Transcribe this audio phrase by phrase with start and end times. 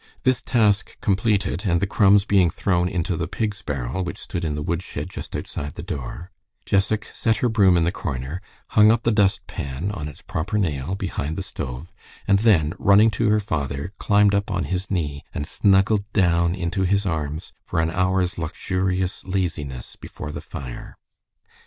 [0.23, 4.55] This task completed, and the crumbs being thrown into the pig's barrel which stood in
[4.55, 6.31] the woodshed just outside the door,
[6.65, 10.57] Jessac set her broom in the corner, hung up the dust pan on its proper
[10.57, 11.91] nail behind the stove,
[12.27, 16.81] and then, running to her father, climbed up on his knee and snuggled down into
[16.81, 20.97] his arms for an hour's luxurious laziness before the fire.